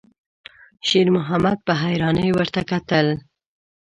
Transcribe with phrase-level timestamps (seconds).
[0.87, 3.07] شېرمحمد په حيرانۍ ورته کتل.